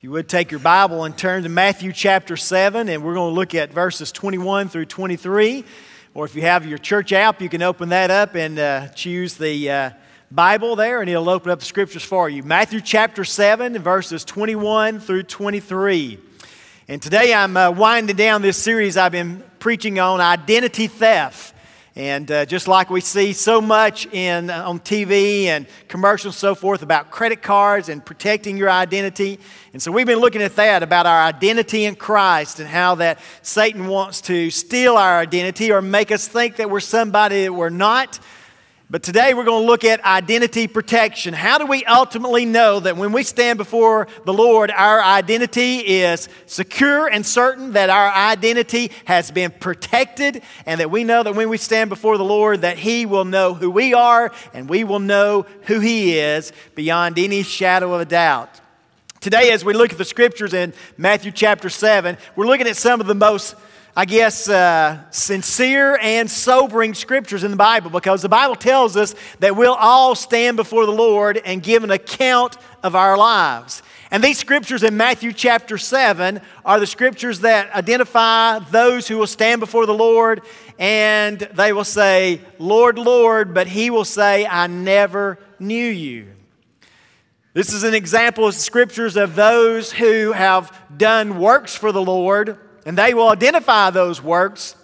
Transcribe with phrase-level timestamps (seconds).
[0.00, 3.34] You would take your Bible and turn to Matthew chapter 7, and we're going to
[3.34, 5.64] look at verses 21 through 23.
[6.14, 9.34] Or if you have your church app, you can open that up and uh, choose
[9.34, 9.90] the uh,
[10.30, 12.44] Bible there, and it'll open up the scriptures for you.
[12.44, 16.20] Matthew chapter 7, verses 21 through 23.
[16.86, 21.54] And today I'm uh, winding down this series I've been preaching on identity theft.
[21.98, 26.38] And uh, just like we see so much in, uh, on TV and commercials and
[26.38, 29.40] so forth about credit cards and protecting your identity.
[29.72, 33.18] And so we've been looking at that about our identity in Christ and how that
[33.42, 37.68] Satan wants to steal our identity or make us think that we're somebody that we're
[37.68, 38.20] not
[38.90, 41.34] but today we're going to look at identity protection.
[41.34, 46.30] How do we ultimately know that when we stand before the Lord, our identity is
[46.46, 51.50] secure and certain, that our identity has been protected, and that we know that when
[51.50, 55.00] we stand before the Lord, that He will know who we are and we will
[55.00, 58.58] know who He is beyond any shadow of a doubt.
[59.20, 63.00] Today, as we look at the scriptures in Matthew chapter 7, we're looking at some
[63.00, 63.54] of the most
[63.98, 69.12] I guess, uh, sincere and sobering scriptures in the Bible because the Bible tells us
[69.40, 73.82] that we'll all stand before the Lord and give an account of our lives.
[74.12, 79.26] And these scriptures in Matthew chapter 7 are the scriptures that identify those who will
[79.26, 80.42] stand before the Lord
[80.78, 86.28] and they will say, Lord, Lord, but he will say, I never knew you.
[87.52, 92.58] This is an example of scriptures of those who have done works for the Lord
[92.88, 94.74] and they will identify those works,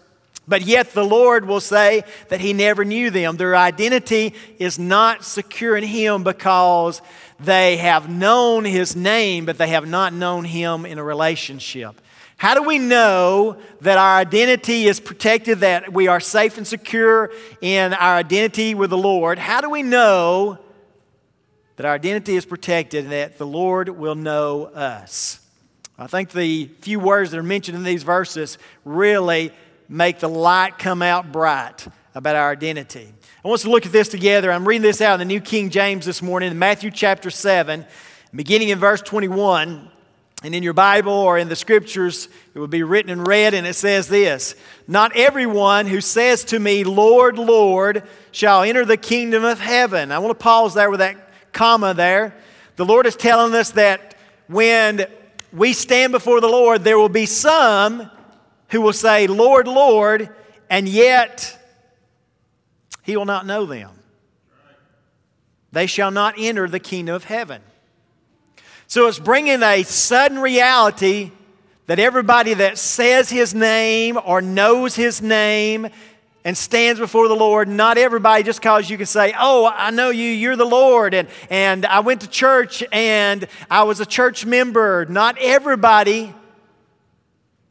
[0.47, 3.39] but yet the Lord will say that He never knew them.
[3.39, 7.01] Their identity is not secure in Him because
[7.41, 11.99] they have known His name, but they have not known Him in a relationship.
[12.37, 17.31] How do we know that our identity is protected, that we are safe and secure
[17.63, 19.39] in our identity with the Lord?
[19.39, 20.59] How do we know
[21.77, 25.41] that our identity is protected and that the Lord will know us?
[25.97, 29.53] I think the few words that are mentioned in these verses really
[29.89, 31.87] make the light come out bright
[32.17, 33.13] about our identity.
[33.45, 34.51] I want us to look at this together.
[34.51, 37.87] I'm reading this out in the New King James this morning in Matthew chapter 7,
[38.35, 39.89] beginning in verse 21.
[40.43, 43.67] And in your Bible or in the scriptures, it will be written in red, and
[43.67, 44.57] it says this
[44.89, 48.03] Not everyone who says to me, Lord, Lord,
[48.33, 50.11] shall enter the kingdom of heaven.
[50.11, 51.17] I want to pause there with that
[51.53, 52.35] comma there.
[52.77, 54.17] The Lord is telling us that
[54.49, 55.07] when
[55.55, 58.11] we stand before the Lord, there will be some
[58.71, 60.29] who will say, Lord, Lord,
[60.69, 61.59] and yet
[63.03, 63.91] he will not know them.
[65.71, 67.63] They shall not enter the kingdom of heaven.
[68.87, 71.31] So it's bringing a sudden reality
[71.87, 75.89] that everybody that says his name or knows his name
[76.45, 80.11] and stands before the Lord, not everybody just because you can say, Oh, I know
[80.11, 84.45] you, you're the Lord, and, and I went to church and I was a church
[84.45, 85.07] member.
[85.07, 86.35] Not everybody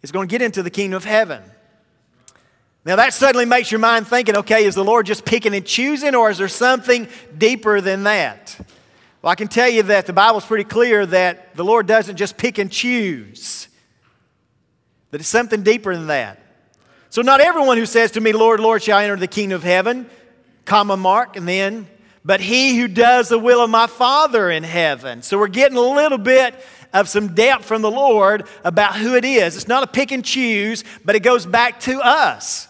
[0.01, 1.43] is going to get into the kingdom of heaven.
[2.85, 6.15] Now, that suddenly makes your mind thinking, okay, is the Lord just picking and choosing,
[6.15, 7.07] or is there something
[7.37, 8.59] deeper than that?
[9.21, 12.35] Well, I can tell you that the Bible's pretty clear that the Lord doesn't just
[12.35, 13.69] pick and choose,
[15.11, 16.42] that it's something deeper than that.
[17.13, 20.09] So, not everyone who says to me, Lord, Lord, shall enter the kingdom of heaven,
[20.65, 21.87] comma mark, and then,
[22.25, 25.21] but he who does the will of my Father in heaven.
[25.21, 26.55] So, we're getting a little bit
[26.91, 29.55] of some depth from the Lord about who it is.
[29.55, 32.67] It's not a pick and choose, but it goes back to us.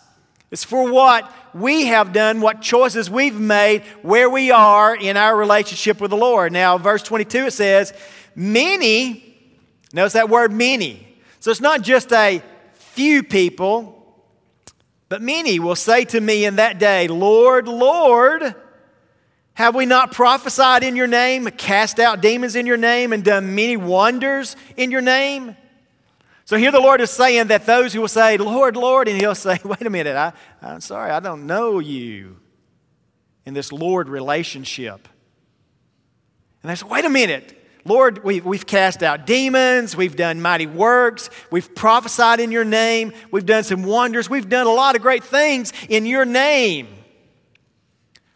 [0.51, 5.37] It's for what we have done, what choices we've made, where we are in our
[5.37, 6.51] relationship with the Lord.
[6.51, 7.93] Now, verse 22, it says,
[8.35, 9.37] Many,
[9.93, 11.15] notice that word many.
[11.39, 12.43] So it's not just a
[12.73, 14.02] few people,
[15.13, 18.55] but many will say to me in that day, Lord, Lord,
[19.53, 23.53] have we not prophesied in your name, cast out demons in your name, and done
[23.53, 25.55] many wonders in your name?
[26.45, 29.35] So here the Lord is saying that those who will say, Lord, Lord, and he'll
[29.35, 32.39] say, wait a minute, I, I'm sorry, I don't know you
[33.45, 35.07] in this Lord relationship.
[36.63, 40.67] And they say, wait a minute, Lord, we, we've cast out demons, we've done mighty
[40.67, 45.01] works, we've prophesied in your name, we've done some wonders, we've done a lot of
[45.01, 46.87] great things in your name.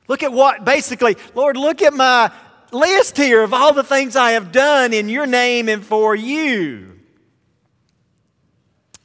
[0.09, 2.31] Look at what, basically, Lord, look at my
[2.71, 6.99] list here of all the things I have done in your name and for you.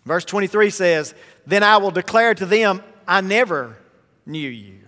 [0.05, 1.15] Verse 23 says,
[1.47, 3.77] Then I will declare to them, I never
[4.27, 4.81] knew you.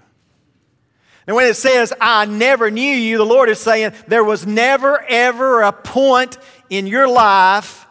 [1.27, 5.03] And when it says, I never knew you, the Lord is saying there was never,
[5.09, 6.37] ever a point
[6.69, 7.87] in your life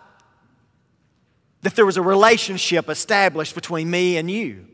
[1.62, 4.68] that there was a relationship established between me and you.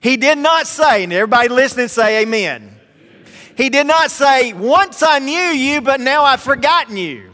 [0.00, 2.72] He did not say, and everybody listening say amen.
[3.56, 7.32] He did not say, once I knew you, but now I've forgotten you.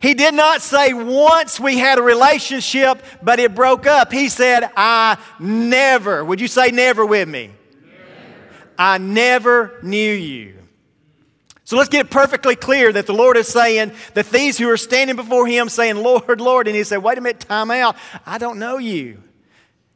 [0.00, 4.12] He did not say once we had a relationship, but it broke up.
[4.12, 7.50] He said, I never, would you say never with me?
[8.80, 10.54] I never knew you.
[11.64, 14.78] So let's get it perfectly clear that the Lord is saying that these who are
[14.78, 17.94] standing before Him saying, Lord, Lord, and He said, wait a minute, time out.
[18.24, 19.22] I don't know you.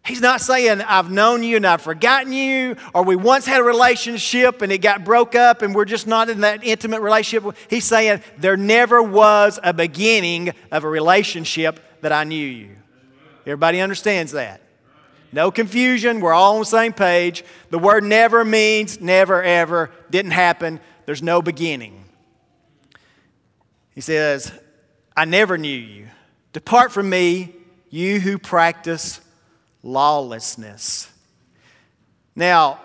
[0.05, 3.65] He's not saying, I've known you and I've forgotten you, or we once had a
[3.65, 7.57] relationship and it got broke up and we're just not in that intimate relationship.
[7.71, 12.77] He's saying, there never was a beginning of a relationship that I knew you.
[13.47, 14.61] Everybody understands that?
[15.35, 16.21] No confusion.
[16.21, 17.45] We're all on the same page.
[17.71, 19.91] The word never means never, ever.
[20.09, 20.79] Didn't happen.
[21.07, 22.05] There's no beginning.
[23.97, 24.53] He says,
[25.17, 26.07] I never knew you.
[26.53, 27.53] Depart from me,
[27.91, 29.21] you who practice
[29.83, 31.11] lawlessness.
[32.37, 32.81] Now,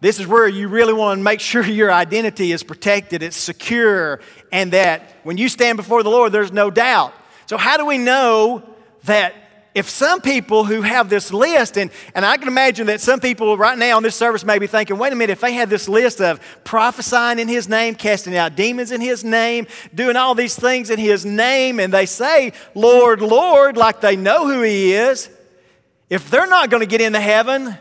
[0.00, 4.20] this is where you really want to make sure your identity is protected, it's secure,
[4.50, 7.12] and that when you stand before the Lord, there's no doubt.
[7.44, 8.62] So, how do we know
[9.04, 9.34] that
[9.74, 13.56] if some people who have this list, and, and I can imagine that some people
[13.56, 15.88] right now in this service may be thinking, wait a minute, if they had this
[15.88, 20.54] list of prophesying in His name, casting out demons in His name, doing all these
[20.54, 25.30] things in His name, and they say, Lord, Lord, like they know who He is,
[26.10, 27.74] if they're not going to get into heaven,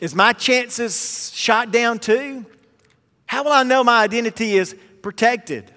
[0.00, 2.46] is my chances shot down too?
[3.26, 5.70] How will I know my identity is protected?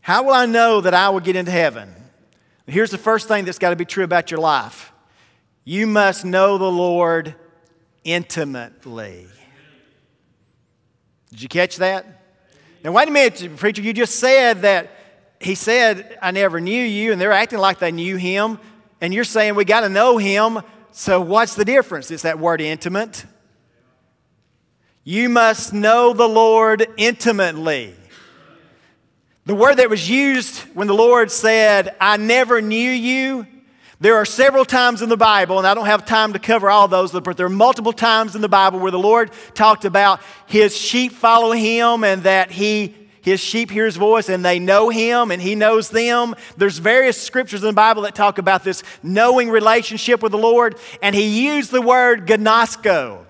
[0.00, 1.99] How will I know that I will get into heaven?
[2.70, 4.92] Here's the first thing that's got to be true about your life
[5.64, 7.34] you must know the Lord
[8.02, 9.26] intimately.
[11.30, 12.06] Did you catch that?
[12.82, 14.90] Now, wait a minute, preacher, you just said that
[15.38, 18.58] he said, I never knew you, and they're acting like they knew him
[19.00, 20.60] and you're saying we got to know him.
[20.92, 22.10] So, what's the difference?
[22.10, 23.24] It's that word intimate.
[25.04, 27.94] You must know the Lord intimately.
[29.50, 33.48] The word that was used when the Lord said, I never knew you,
[33.98, 36.86] there are several times in the Bible, and I don't have time to cover all
[36.86, 40.76] those, but there are multiple times in the Bible where the Lord talked about his
[40.76, 45.32] sheep follow him and that he his sheep hear his voice and they know him
[45.32, 46.36] and he knows them.
[46.56, 50.76] There's various scriptures in the Bible that talk about this knowing relationship with the Lord,
[51.02, 53.26] and he used the word gnosko.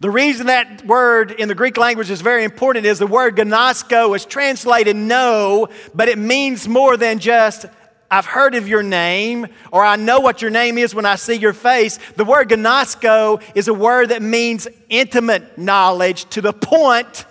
[0.00, 4.14] The reason that word in the Greek language is very important is the word gnosko
[4.14, 7.66] is translated know, but it means more than just
[8.10, 11.34] I've heard of your name, or I know what your name is when I see
[11.34, 11.98] your face.
[12.16, 17.26] The word gnosko is a word that means intimate knowledge to the point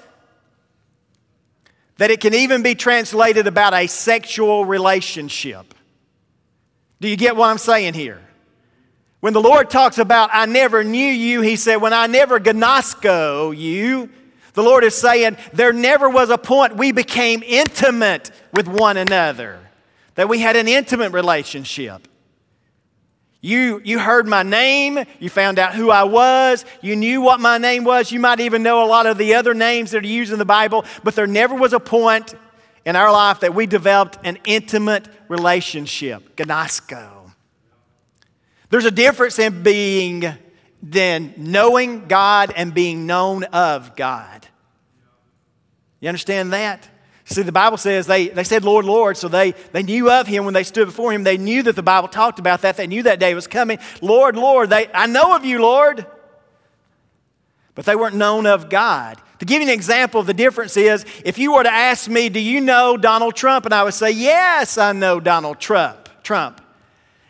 [1.97, 5.73] that it can even be translated about a sexual relationship.
[6.99, 8.26] Do you get what I'm saying here?
[9.27, 13.53] When the Lord talks about, I never knew you, He said, when I never gnosko
[13.53, 14.09] you,
[14.53, 19.59] the Lord is saying, there never was a point we became intimate with one another,
[20.15, 22.07] that we had an intimate relationship.
[23.41, 25.03] You, you heard my name.
[25.19, 26.63] You found out who I was.
[26.81, 28.13] You knew what my name was.
[28.13, 30.45] You might even know a lot of the other names that are used in the
[30.45, 32.33] Bible, but there never was a point
[32.85, 36.37] in our life that we developed an intimate relationship.
[36.37, 37.16] Gnosko.
[38.69, 40.25] There's a difference in being
[40.83, 44.47] than knowing God and being known of God.
[45.99, 46.87] You understand that?
[47.25, 50.45] See, the Bible says they, they said, Lord, Lord, so they, they knew of him
[50.45, 51.23] when they stood before him.
[51.23, 52.77] They knew that the Bible talked about that.
[52.77, 53.79] They knew that day was coming.
[54.01, 56.05] Lord, Lord, they, I know of you, Lord.
[57.75, 59.21] But they weren't known of God.
[59.39, 62.39] To give you an example the difference is if you were to ask me, Do
[62.39, 63.65] you know Donald Trump?
[63.65, 66.09] And I would say, Yes, I know Donald Trump.
[66.23, 66.61] Trump.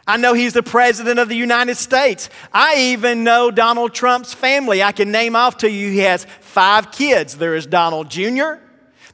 [0.07, 2.29] I know he's the president of the United States.
[2.53, 4.81] I even know Donald Trump's family.
[4.81, 5.91] I can name off to you.
[5.91, 7.35] He has five kids.
[7.35, 8.53] There is Donald Jr.,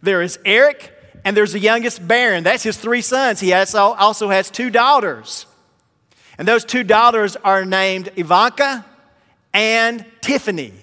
[0.03, 0.93] there is Eric,
[1.25, 2.43] and there's the youngest Barron.
[2.43, 3.39] That's his three sons.
[3.39, 5.45] He has, also has two daughters.
[6.37, 8.85] And those two daughters are named Ivanka
[9.53, 10.73] and Tiffany.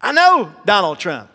[0.00, 1.30] I know Donald Trump.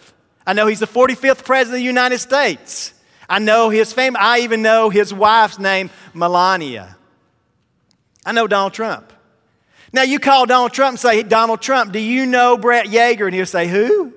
[0.46, 2.94] I know he's the 45th president of the United States.
[3.29, 4.19] I know his family.
[4.19, 6.96] I even know his wife's name, Melania.
[8.25, 9.12] I know Donald Trump.
[9.93, 13.25] Now, you call Donald Trump and say, Donald Trump, do you know Brett Yeager?
[13.25, 14.13] And he'll say, Who?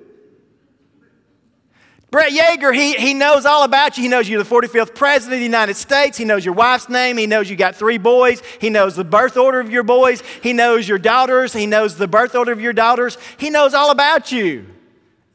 [2.11, 4.03] Brett Yeager, he, he knows all about you.
[4.03, 6.17] He knows you're the 45th president of the United States.
[6.17, 7.17] He knows your wife's name.
[7.17, 8.43] He knows you got three boys.
[8.59, 10.21] He knows the birth order of your boys.
[10.43, 11.53] He knows your daughters.
[11.53, 13.17] He knows the birth order of your daughters.
[13.37, 14.65] He knows all about you.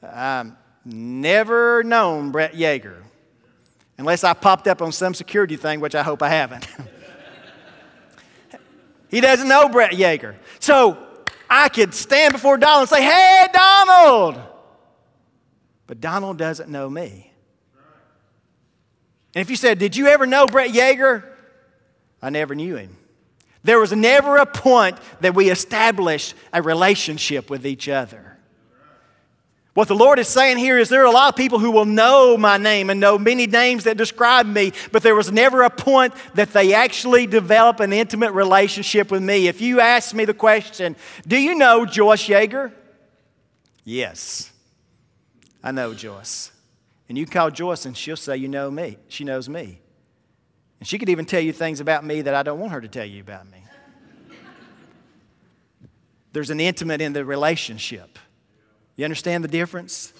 [0.02, 0.52] I've
[0.84, 3.02] never known Brett Yeager,
[3.98, 6.66] unless I popped up on some security thing, which I hope I haven't.
[9.08, 10.34] he doesn't know Brett Yeager.
[10.60, 10.98] So
[11.48, 14.40] I could stand before Donald and say, Hey, Donald!
[15.86, 17.32] But Donald doesn't know me.
[19.34, 21.24] And if you said, Did you ever know Brett Yeager?
[22.20, 22.96] I never knew him.
[23.62, 28.35] There was never a point that we established a relationship with each other.
[29.76, 31.84] What the Lord is saying here is there are a lot of people who will
[31.84, 35.68] know my name and know many names that describe me, but there was never a
[35.68, 39.48] point that they actually develop an intimate relationship with me.
[39.48, 40.96] If you ask me the question,
[41.28, 42.72] Do you know Joyce Yeager?
[43.84, 44.50] Yes,
[45.62, 46.52] I know Joyce.
[47.10, 48.96] And you call Joyce and she'll say, You know me.
[49.08, 49.82] She knows me.
[50.80, 52.88] And she could even tell you things about me that I don't want her to
[52.88, 53.62] tell you about me.
[56.32, 58.18] There's an intimate in the relationship.
[58.96, 60.12] You understand the difference?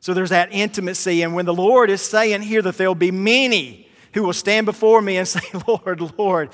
[0.00, 1.22] So there's that intimacy.
[1.22, 5.00] And when the Lord is saying here that there'll be many who will stand before
[5.00, 6.50] me and say, Lord, Lord,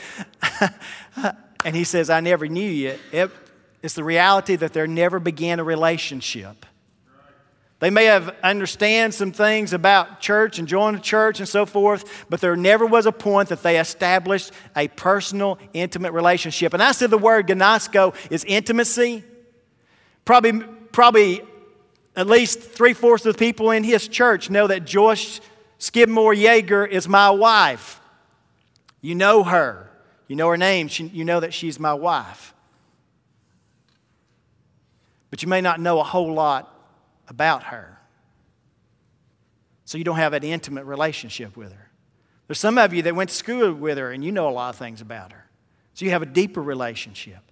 [1.65, 3.31] and He says, I never knew you, it,
[3.83, 6.67] it's the reality that there never began a relationship.
[7.81, 12.27] They may have understand some things about church and joined a church and so forth,
[12.29, 16.75] but there never was a point that they established a personal, intimate relationship.
[16.75, 19.23] And I said the word gnosko is intimacy.
[20.25, 20.65] Probably
[20.99, 21.41] probably
[22.17, 25.41] at least three fourths of the people in his church know that Joyce
[25.79, 28.01] Skidmore Yeager is my wife.
[29.01, 29.89] You know her.
[30.27, 30.89] You know her name.
[30.89, 32.53] She, you know that she's my wife.
[35.31, 36.77] But you may not know a whole lot
[37.29, 37.97] about her.
[39.85, 41.91] So you don't have an intimate relationship with her.
[42.49, 44.71] There's some of you that went to school with her and you know a lot
[44.71, 45.45] of things about her.
[45.95, 47.48] So you have a deeper relationship.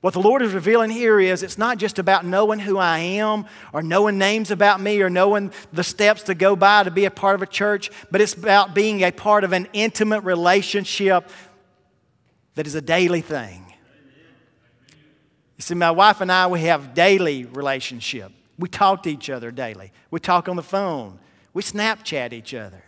[0.00, 3.44] What the Lord is revealing here is it's not just about knowing who I am
[3.72, 7.10] or knowing names about me or knowing the steps to go by to be a
[7.10, 11.28] part of a church, but it's about being a part of an intimate relationship
[12.54, 13.66] that is a daily thing.
[15.58, 18.32] You see, my wife and I, we have daily relationship.
[18.58, 19.92] We talk to each other daily.
[20.10, 21.18] We talk on the phone.
[21.52, 22.82] We Snapchat each other.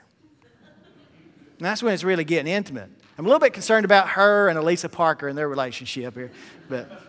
[1.59, 2.89] And that's when it's really getting intimate.
[3.19, 6.31] I'm a little bit concerned about her and Elisa Parker and their relationship here,
[6.71, 7.02] but.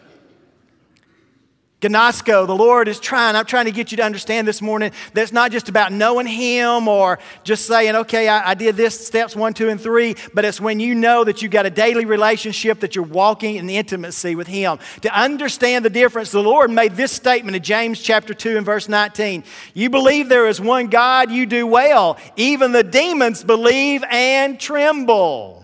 [1.83, 5.21] Gnosko, the Lord is trying, I'm trying to get you to understand this morning that
[5.21, 9.35] it's not just about knowing Him or just saying, okay, I, I, did this, steps
[9.35, 12.79] one, two, and three, but it's when you know that you've got a daily relationship,
[12.79, 14.79] that you're walking in intimacy with Him.
[15.01, 18.87] To understand the difference, the Lord made this statement in James chapter 2 and verse
[18.87, 22.17] 19 You believe there is one God, you do well.
[22.37, 25.62] Even the demons believe and tremble.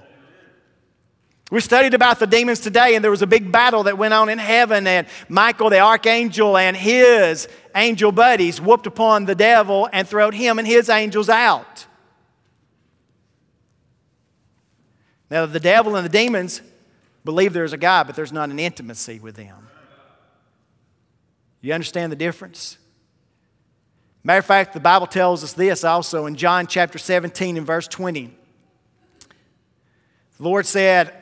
[1.49, 4.29] We studied about the demons today, and there was a big battle that went on
[4.29, 10.07] in heaven, and Michael the archangel and his angel buddies whooped upon the devil and
[10.07, 11.87] throwed him and his angels out.
[15.31, 16.61] Now, the devil and the demons
[17.25, 19.67] believe there's a God, but there's not an intimacy with them.
[21.61, 22.77] You understand the difference?
[24.23, 27.87] Matter of fact, the Bible tells us this also in John chapter 17 and verse
[27.87, 28.35] 20.
[30.37, 31.13] The Lord said,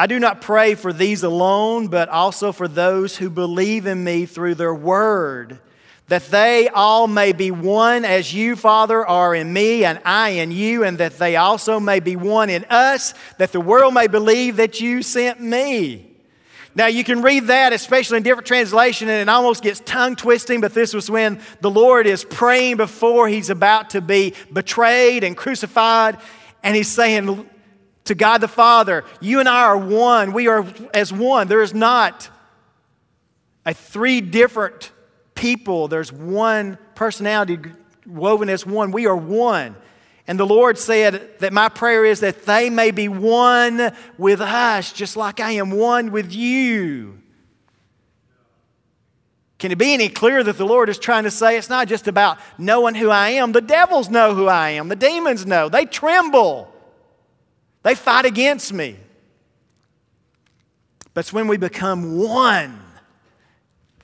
[0.00, 4.26] I do not pray for these alone, but also for those who believe in me
[4.26, 5.58] through their word,
[6.06, 10.52] that they all may be one as you, Father, are in me and I in
[10.52, 14.56] you, and that they also may be one in us, that the world may believe
[14.56, 16.04] that you sent me.
[16.76, 20.60] Now, you can read that, especially in different translations, and it almost gets tongue twisting,
[20.60, 25.36] but this was when the Lord is praying before he's about to be betrayed and
[25.36, 26.18] crucified,
[26.62, 27.48] and he's saying,
[28.08, 29.04] to God the Father.
[29.20, 30.32] You and I are one.
[30.32, 31.48] We are as one.
[31.48, 32.28] There is not
[33.64, 34.92] a three different
[35.34, 37.58] people, there's one personality
[38.06, 38.90] woven as one.
[38.90, 39.76] We are one.
[40.26, 44.92] And the Lord said that my prayer is that they may be one with us,
[44.92, 47.18] just like I am one with you.
[49.58, 52.08] Can it be any clearer that the Lord is trying to say it's not just
[52.08, 53.52] about knowing who I am?
[53.52, 56.72] The devils know who I am, the demons know, they tremble.
[57.82, 58.96] They fight against me.
[61.14, 62.80] But it's when we become one.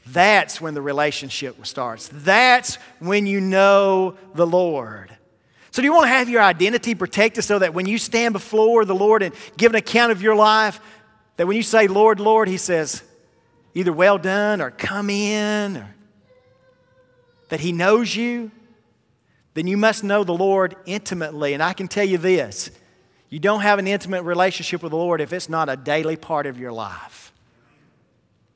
[0.06, 2.10] That's when the relationship starts.
[2.12, 5.16] That's when you know the Lord.
[5.70, 8.84] So, do you want to have your identity protected so that when you stand before
[8.84, 10.80] the Lord and give an account of your life,
[11.36, 13.02] that when you say, Lord, Lord, He says,
[13.74, 15.94] either well done or come in, or
[17.48, 18.50] that He knows you?
[19.54, 21.54] Then you must know the Lord intimately.
[21.54, 22.70] And I can tell you this
[23.34, 26.46] you don't have an intimate relationship with the Lord if it's not a daily part
[26.46, 27.32] of your life.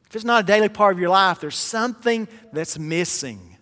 [0.09, 3.57] If it's not a daily part of your life, there's something that's missing.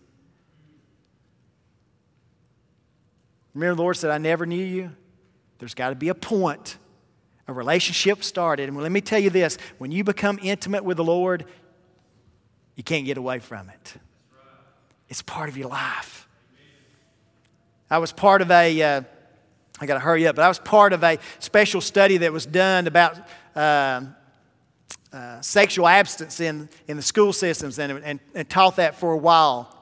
[3.54, 4.92] Remember, the Lord said, I never knew you.
[5.58, 6.76] There's got to be a point.
[7.48, 8.68] A relationship started.
[8.68, 11.46] And let me tell you this when you become intimate with the Lord,
[12.74, 13.94] you can't get away from it.
[15.08, 16.28] It's part of your life.
[17.88, 19.02] I was part of a, uh,
[19.80, 22.46] I got to hurry up, but I was part of a special study that was
[22.46, 23.18] done about
[23.54, 24.02] uh,
[25.12, 29.16] uh, sexual abstinence in, in the school systems and, and, and taught that for a
[29.16, 29.72] while.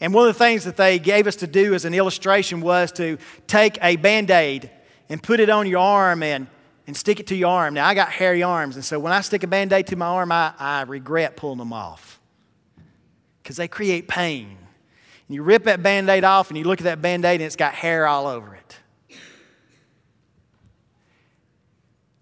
[0.00, 2.92] And one of the things that they gave us to do as an illustration was
[2.92, 3.16] to
[3.46, 4.70] take a band aid
[5.08, 6.46] and put it on your arm and,
[6.86, 7.74] and stick it to your arm.
[7.74, 10.06] Now, I got hairy arms, and so when I stick a band aid to my
[10.06, 12.20] arm, I, I regret pulling them off
[13.42, 14.58] because they create pain.
[15.28, 17.46] And you rip that band aid off, and you look at that band aid, and
[17.46, 18.78] it's got hair all over it.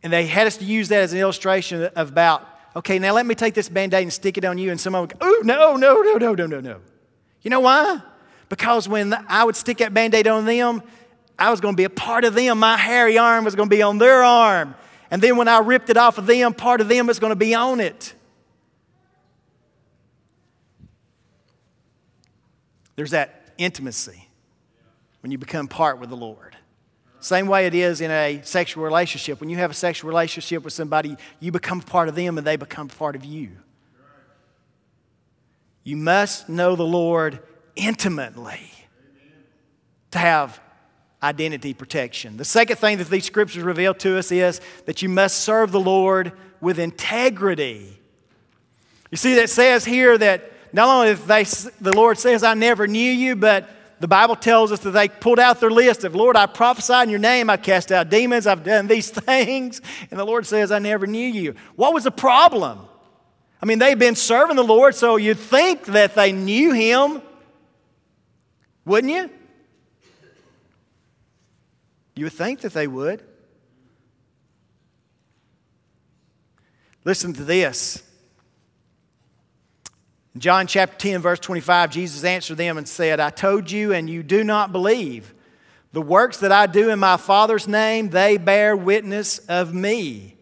[0.02, 3.24] And they had us to use that as an illustration of about, okay, now let
[3.24, 4.70] me take this band aid and stick it on you.
[4.70, 6.80] And someone would go, oh, no, no, no, no, no, no, no.
[7.42, 8.00] You know why?
[8.48, 10.82] Because when I would stick that band aid on them,
[11.38, 12.58] I was going to be a part of them.
[12.58, 14.74] My hairy arm was going to be on their arm.
[15.10, 17.36] And then when I ripped it off of them, part of them was going to
[17.36, 18.14] be on it.
[22.96, 24.28] There's that intimacy
[25.20, 26.56] when you become part with the Lord.
[27.22, 29.38] Same way it is in a sexual relationship.
[29.38, 32.56] When you have a sexual relationship with somebody, you become part of them and they
[32.56, 33.50] become part of you.
[35.84, 37.38] You must know the Lord
[37.76, 38.72] intimately
[40.10, 40.60] to have
[41.22, 42.38] identity protection.
[42.38, 45.80] The second thing that these scriptures reveal to us is that you must serve the
[45.80, 48.00] Lord with integrity.
[49.12, 51.44] You see, that says here that not only they,
[51.80, 53.70] the Lord says, I never knew you, but
[54.02, 57.10] the Bible tells us that they pulled out their list of, Lord, I prophesied in
[57.10, 59.80] your name, I cast out demons, I've done these things.
[60.10, 61.54] And the Lord says, I never knew you.
[61.76, 62.80] What was the problem?
[63.62, 67.22] I mean, they've been serving the Lord, so you'd think that they knew Him,
[68.84, 69.30] wouldn't you?
[72.16, 73.22] You would think that they would.
[77.04, 78.02] Listen to this.
[80.34, 84.08] In John chapter 10, verse 25, Jesus answered them and said, I told you, and
[84.08, 85.34] you do not believe.
[85.92, 90.36] The works that I do in my Father's name, they bear witness of me.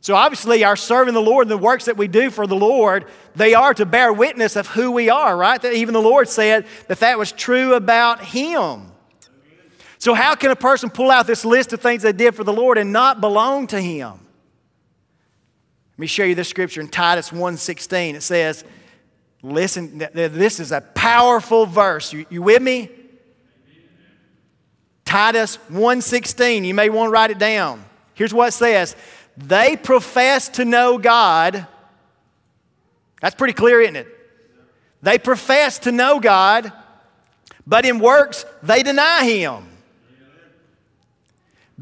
[0.00, 3.06] So obviously, our serving the Lord and the works that we do for the Lord,
[3.34, 5.60] they are to bear witness of who we are, right?
[5.60, 8.88] That even the Lord said that that was true about Him.
[9.98, 12.52] So how can a person pull out this list of things they did for the
[12.52, 14.10] Lord and not belong to Him?
[15.92, 18.14] Let me show you this scripture in Titus 1.16.
[18.14, 18.64] It says,
[19.42, 22.12] Listen, this is a powerful verse.
[22.12, 22.88] You, you with me?
[25.04, 26.64] Titus 1:16.
[26.64, 27.84] You may want to write it down.
[28.14, 28.94] Here's what it says.
[29.36, 31.66] They profess to know God.
[33.20, 34.08] That's pretty clear, isn't it?
[35.02, 36.72] They profess to know God,
[37.66, 39.68] but in works they deny him.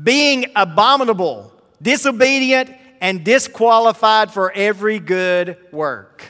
[0.03, 2.71] Being abominable, disobedient,
[3.03, 6.25] and disqualified for every good work.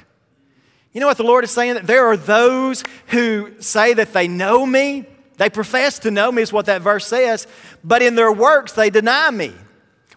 [0.92, 1.74] You know what the Lord is saying?
[1.74, 5.06] That there are those who say that they know me.
[5.36, 7.46] They profess to know me, is what that verse says,
[7.82, 9.54] but in their works they deny me.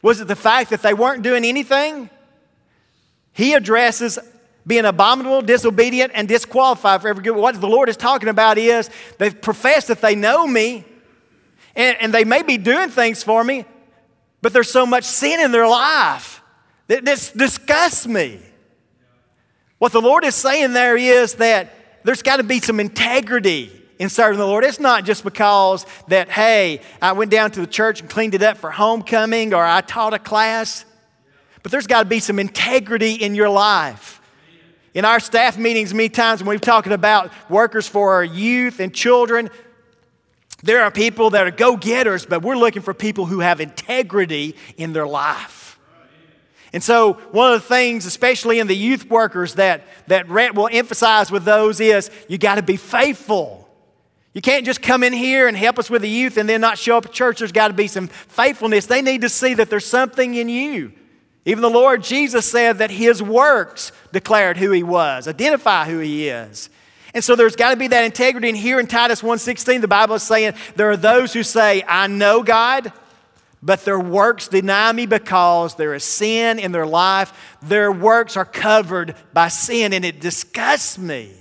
[0.01, 2.09] Was it the fact that they weren't doing anything?
[3.31, 4.19] He addresses
[4.67, 7.35] being abominable, disobedient, and disqualified for every good.
[7.35, 10.83] What the Lord is talking about is they profess that they know me,
[11.73, 13.63] and, and they may be doing things for me,
[14.41, 16.41] but there's so much sin in their life
[16.87, 18.41] that this disgusts me.
[19.83, 21.73] What the Lord is saying there is that
[22.05, 23.69] there's got to be some integrity
[23.99, 24.63] in serving the Lord.
[24.63, 28.41] It's not just because that, hey, I went down to the church and cleaned it
[28.41, 30.85] up for homecoming or I taught a class,
[31.63, 34.21] but there's got to be some integrity in your life.
[34.93, 38.93] In our staff meetings, many times when we're talking about workers for our youth and
[38.93, 39.49] children,
[40.61, 44.55] there are people that are go getters, but we're looking for people who have integrity
[44.77, 45.62] in their life.
[46.73, 50.69] And so, one of the things, especially in the youth workers, that, that Rhett will
[50.71, 53.69] emphasize with those is you got to be faithful.
[54.33, 56.79] You can't just come in here and help us with the youth and then not
[56.79, 57.39] show up at church.
[57.39, 58.87] There's got to be some faithfulness.
[58.87, 60.91] They need to see that there's something in you.
[61.45, 66.29] Even the Lord Jesus said that his works declared who he was, identify who he
[66.29, 66.69] is.
[67.13, 68.49] And so there's got to be that integrity.
[68.49, 72.07] And here in Titus 1:16, the Bible is saying there are those who say, I
[72.07, 72.91] know God,
[73.65, 77.55] but their works deny me because there is sin in their life.
[77.61, 81.31] Their works are covered by sin, and it disgusts me.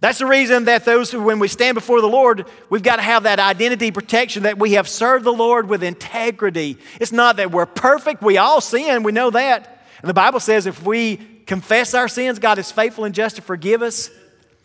[0.00, 3.02] That's the reason that those who, when we stand before the Lord, we've got to
[3.02, 6.76] have that identity protection that we have served the Lord with integrity.
[7.00, 9.86] It's not that we're perfect, we all sin, we know that.
[10.02, 13.42] And the Bible says if we confess our sins, God is faithful and just to
[13.42, 14.10] forgive us.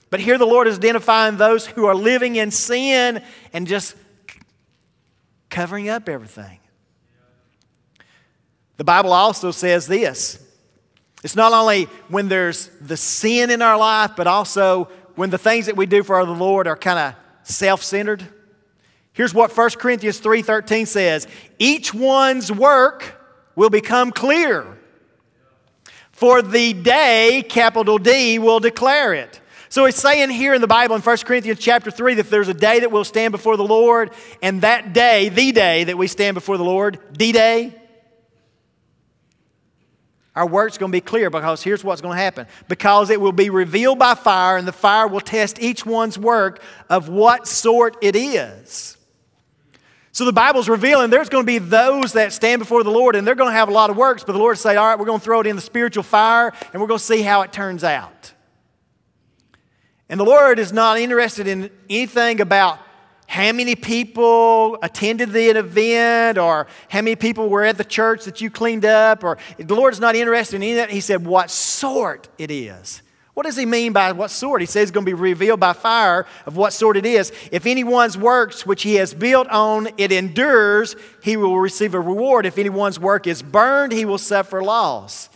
[0.09, 3.95] But here the Lord is identifying those who are living in sin and just
[5.51, 6.59] covering up everything.
[8.77, 10.39] The Bible also says this
[11.23, 15.67] it's not only when there's the sin in our life, but also when the things
[15.67, 18.23] that we do for the Lord are kind of self centered?
[19.13, 21.27] Here's what 1 Corinthians 3:13 says,
[21.59, 23.19] each one's work
[23.55, 24.77] will become clear.
[26.11, 29.40] For the day, capital D, will declare it.
[29.71, 32.53] So it's saying here in the Bible in 1 Corinthians chapter 3 that there's a
[32.53, 36.35] day that we'll stand before the Lord, and that day, the day that we stand
[36.35, 37.73] before the Lord, D Day,
[40.35, 42.47] our work's going to be clear because here's what's going to happen.
[42.67, 46.61] Because it will be revealed by fire, and the fire will test each one's work
[46.89, 48.97] of what sort it is.
[50.11, 53.25] So the Bible's revealing there's going to be those that stand before the Lord and
[53.25, 55.05] they're going to have a lot of works, but the Lord say, All right, we're
[55.05, 57.53] going to throw it in the spiritual fire and we're going to see how it
[57.53, 58.30] turns out.
[60.11, 62.79] And the Lord is not interested in anything about
[63.27, 68.41] how many people attended the event or how many people were at the church that
[68.41, 70.89] you cleaned up or the Lord is not interested in any of that.
[70.89, 73.01] He said, What sort it is.
[73.33, 74.59] What does he mean by what sort?
[74.59, 77.31] He says it's going to be revealed by fire of what sort it is.
[77.49, 82.45] If anyone's works which he has built on it endures, he will receive a reward.
[82.45, 85.29] If anyone's work is burned, he will suffer loss.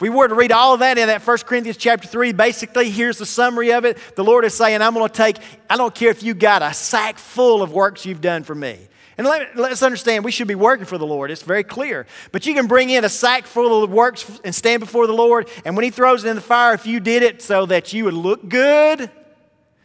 [0.00, 2.88] If we were to read all of that in that 1 Corinthians chapter 3, basically,
[2.88, 3.98] here's the summary of it.
[4.16, 5.36] The Lord is saying, I'm going to take,
[5.68, 8.78] I don't care if you got a sack full of works you've done for me.
[9.18, 11.30] And let, us understand, we should be working for the Lord.
[11.30, 12.06] It's very clear.
[12.32, 15.50] But you can bring in a sack full of works and stand before the Lord,
[15.66, 18.06] and when He throws it in the fire, if you did it so that you
[18.06, 19.10] would look good,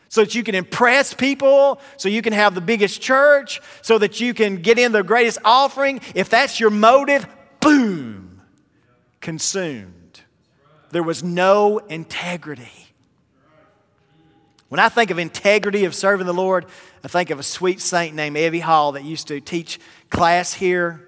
[0.08, 4.22] so that you can impress people, so you can have the biggest church, so that
[4.22, 7.28] you can get in the greatest offering, if that's your motive,
[7.60, 8.42] boom,
[9.20, 10.05] consumed.
[10.96, 12.72] There was no integrity.
[14.70, 16.68] When I think of integrity of serving the Lord,
[17.04, 19.78] I think of a sweet saint named Evie Hall that used to teach
[20.10, 21.06] class here.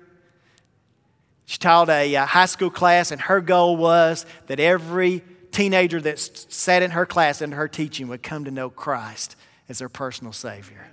[1.45, 6.19] She taught a uh, high school class, and her goal was that every teenager that
[6.19, 9.37] sat in her class under her teaching would come to know Christ
[9.69, 10.85] as their personal Savior.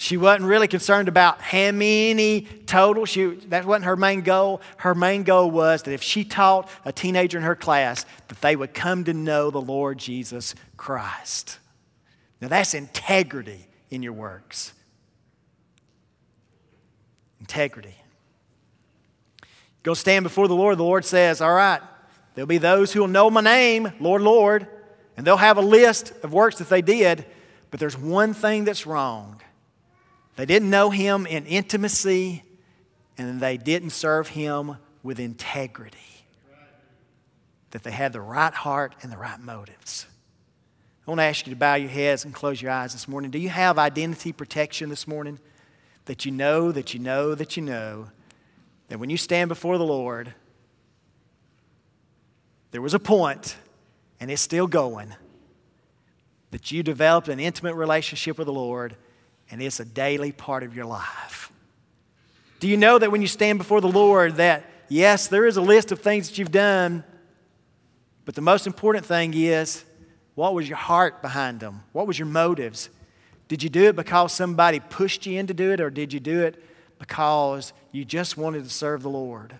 [0.00, 3.04] She wasn't really concerned about how many total.
[3.04, 4.60] She, that wasn't her main goal.
[4.76, 8.54] Her main goal was that if she taught a teenager in her class, that they
[8.54, 11.58] would come to know the Lord Jesus Christ.
[12.40, 14.72] Now that's integrity in your works.
[17.40, 17.96] Integrity.
[19.82, 20.78] Go stand before the Lord.
[20.78, 21.80] The Lord says, All right,
[22.36, 24.68] there'll be those who will know my name, Lord, Lord,
[25.16, 27.24] and they'll have a list of works that they did,
[27.72, 29.40] but there's one thing that's wrong
[30.38, 32.44] they didn't know him in intimacy,
[33.18, 35.98] and they didn't serve him with integrity.
[37.72, 40.06] That they had the right heart and the right motives.
[41.04, 43.32] I want to ask you to bow your heads and close your eyes this morning.
[43.32, 45.40] Do you have identity protection this morning?
[46.04, 48.06] That you know, that you know, that you know,
[48.86, 50.34] that when you stand before the Lord,
[52.70, 53.56] there was a point,
[54.20, 55.16] and it's still going,
[56.52, 58.94] that you developed an intimate relationship with the Lord
[59.50, 61.50] and it's a daily part of your life.
[62.60, 65.62] Do you know that when you stand before the Lord that yes, there is a
[65.62, 67.04] list of things that you've done,
[68.24, 69.84] but the most important thing is
[70.34, 71.82] what was your heart behind them?
[71.92, 72.90] What was your motives?
[73.48, 76.42] Did you do it because somebody pushed you into do it or did you do
[76.42, 76.62] it
[76.98, 79.54] because you just wanted to serve the Lord?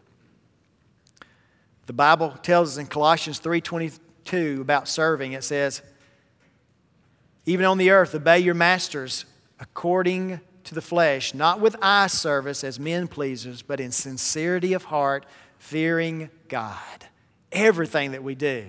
[1.87, 5.33] The Bible tells us in Colossians 3:22 about serving.
[5.33, 5.81] It says,
[7.47, 9.25] "Even on the earth obey your masters
[9.61, 14.85] according to the flesh, not with eye service as men pleasers, but in sincerity of
[14.85, 15.25] heart,
[15.59, 17.07] fearing God.
[17.51, 18.67] Everything that we do,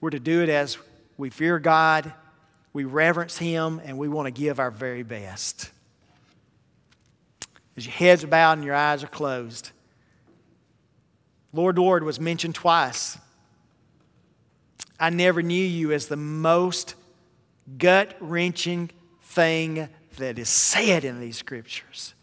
[0.00, 0.76] we're to do it as
[1.16, 2.12] we fear God,
[2.72, 5.70] we reverence Him, and we want to give our very best.
[7.76, 9.70] As your heads are bowed and your eyes are closed,
[11.52, 13.16] Lord, Lord was mentioned twice.
[14.98, 16.94] I never knew you as the most
[17.78, 18.90] gut wrenching
[19.34, 22.14] thing that is said in these scriptures?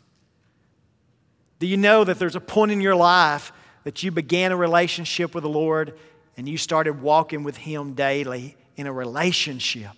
[1.60, 5.36] Do you know that there's a point in your life that you began a relationship
[5.36, 5.98] with the Lord
[6.38, 9.94] and you started walking with Him daily in a relationship?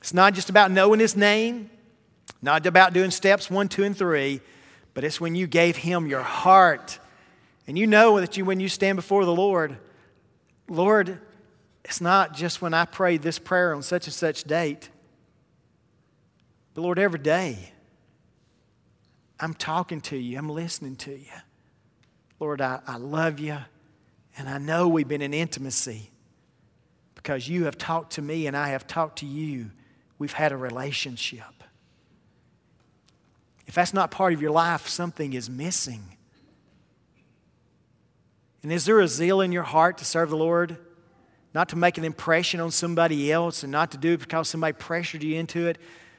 [0.00, 1.68] It's not just about knowing His name,
[2.40, 4.40] not about doing steps one, two, and three,
[4.94, 6.98] but it's when you gave Him your heart.
[7.66, 9.76] And you know that you, when you stand before the Lord,
[10.68, 11.18] Lord,
[11.84, 14.88] it's not just when I prayed this prayer on such and such date.
[16.76, 17.72] But Lord, every day,
[19.40, 21.24] I'm talking to you, I'm listening to you.
[22.38, 23.56] Lord, I, I love you,
[24.36, 26.10] and I know we've been in intimacy
[27.14, 29.70] because you have talked to me and I have talked to you.
[30.18, 31.64] We've had a relationship.
[33.66, 36.02] If that's not part of your life, something is missing.
[38.62, 40.76] And is there a zeal in your heart to serve the Lord?
[41.56, 44.74] not to make an impression on somebody else and not to do it because somebody
[44.74, 45.78] pressured you into it,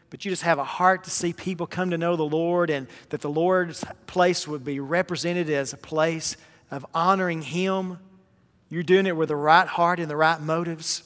[0.09, 2.87] but you just have a heart to see people come to know the Lord and
[3.09, 6.37] that the Lord's place would be represented as a place
[6.71, 7.99] of honoring Him.
[8.69, 11.03] You're doing it with the right heart and the right motives.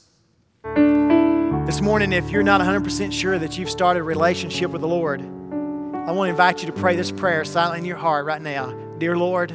[0.64, 5.20] This morning, if you're not 100% sure that you've started a relationship with the Lord,
[5.20, 8.72] I want to invite you to pray this prayer silently in your heart right now.
[8.98, 9.50] Dear Lord,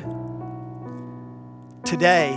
[1.83, 2.31] today,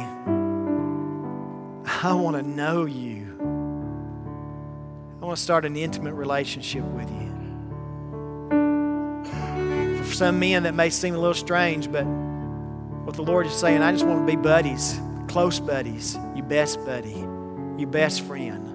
[2.02, 3.09] I want to know you.
[5.30, 7.28] Want to start an intimate relationship with you.
[10.02, 13.80] For some men, that may seem a little strange, but what the Lord is saying,
[13.80, 17.14] I just want to be buddies, close buddies, your best buddy,
[17.78, 18.66] your best friend.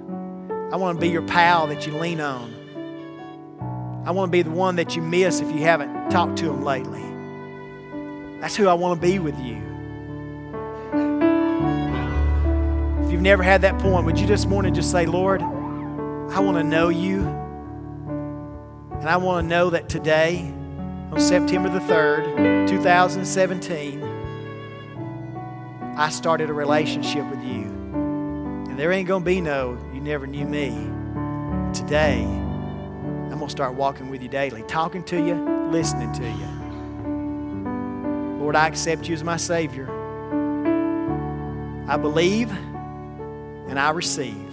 [0.73, 2.53] I want to be your pal that you lean on.
[4.05, 6.63] I want to be the one that you miss if you haven't talked to him
[6.63, 7.03] lately.
[8.39, 9.57] That's who I want to be with you.
[13.03, 15.41] If you've never had that point, would you this morning just say, Lord,
[16.29, 17.21] I want to know you.
[18.99, 20.41] And I want to know that today,
[21.11, 24.03] on September the 3rd, 2017,
[25.95, 27.63] I started a relationship with you.
[28.69, 30.71] And there ain't going to be no, you never knew me.
[31.73, 35.35] Today, I'm going to start walking with you daily, talking to you,
[35.71, 36.47] listening to you.
[38.41, 39.89] Lord, I accept you as my Savior.
[41.87, 42.51] I believe
[43.67, 44.44] and I receive.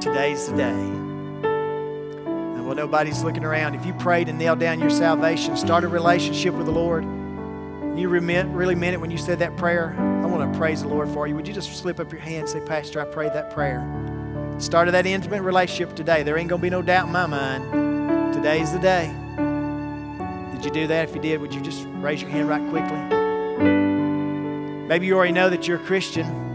[0.00, 0.70] Today's the day.
[0.70, 5.88] And while nobody's looking around, if you prayed and nailed down your salvation, start a
[5.88, 7.04] relationship with the Lord,
[7.98, 11.08] you really meant it when you said that prayer, I want to praise the Lord
[11.08, 11.34] for you.
[11.34, 13.84] Would you just slip up your hand and say, Pastor, I prayed that prayer?
[14.58, 16.22] Started that intimate relationship today.
[16.22, 18.32] There ain't going to be no doubt in my mind.
[18.32, 19.12] Today's the day.
[20.52, 21.08] Did you do that?
[21.08, 23.00] If you did, would you just raise your hand right quickly?
[24.86, 26.47] Maybe you already know that you're a Christian.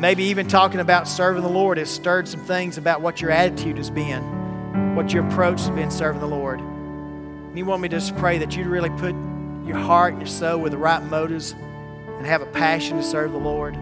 [0.00, 3.76] Maybe even talking about serving the Lord has stirred some things about what your attitude
[3.76, 6.58] has been, what your approach has been serving the Lord.
[6.58, 9.14] And you want me to just pray that you really put
[9.66, 13.32] your heart and your soul with the right motives and have a passion to serve
[13.32, 13.74] the Lord.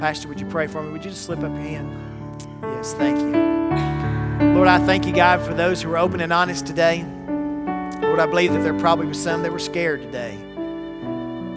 [0.00, 0.90] Pastor, would you pray for me?
[0.90, 2.42] Would you just slip up your hand?
[2.60, 4.54] Yes, thank you.
[4.54, 7.04] Lord, I thank you, God, for those who are open and honest today.
[8.00, 10.36] Lord, I believe that there probably was some that were scared today.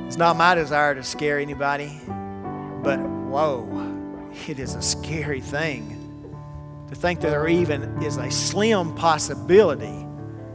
[0.05, 1.99] It's not my desire to scare anybody,
[2.83, 5.91] but whoa, it is a scary thing
[6.87, 10.07] to think that there even is a slim possibility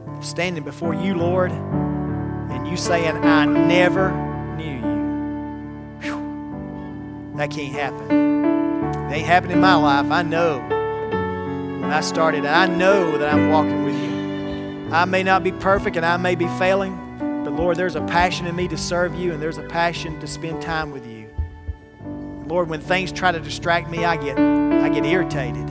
[0.07, 4.11] of standing before you, Lord, and you saying, I never
[4.57, 6.11] knew you.
[6.17, 7.37] Whew.
[7.37, 9.11] That can't happen.
[9.11, 10.11] It ain't happened in my life.
[10.11, 10.61] I know
[11.83, 14.89] when I started, I know that I'm walking with you.
[14.91, 16.97] I may not be perfect and I may be failing,
[17.45, 20.27] but Lord, there's a passion in me to serve you and there's a passion to
[20.27, 21.10] spend time with you.
[22.51, 25.71] Lord, when things try to distract me, I get, I get irritated.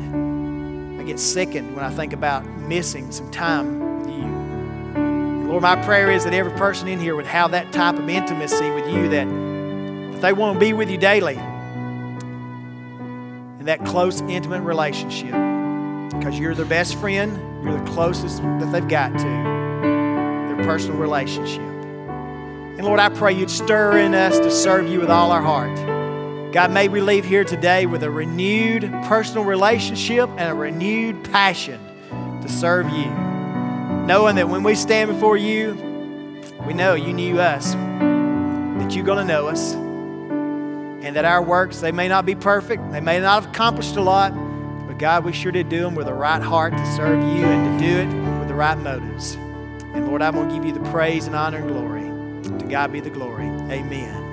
[0.98, 5.50] I get sickened when I think about missing some time with you.
[5.50, 8.72] Lord, my prayer is that every person in here would have that type of intimacy
[8.72, 11.36] with you that, that they want to be with you daily
[13.60, 15.32] in that close, intimate relationship.
[16.18, 21.60] Because you're their best friend, you're the closest that they've got to their personal relationship.
[21.60, 25.99] And Lord, I pray you'd stir in us to serve you with all our heart.
[26.52, 31.80] God, may we leave here today with a renewed personal relationship and a renewed passion
[32.42, 33.06] to serve you.
[34.08, 35.74] Knowing that when we stand before you,
[36.66, 41.82] we know you knew us, that you're going to know us, and that our works,
[41.82, 44.34] they may not be perfect, they may not have accomplished a lot,
[44.88, 47.80] but God, we sure did do them with the right heart to serve you and
[47.80, 49.36] to do it with the right motives.
[49.94, 52.58] And Lord, I'm going to give you the praise and honor and glory.
[52.60, 53.46] To God be the glory.
[53.46, 54.29] Amen.